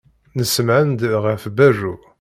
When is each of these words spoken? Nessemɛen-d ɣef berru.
Nessemɛen-d 0.37 1.01
ɣef 1.23 1.43
berru. 1.57 1.93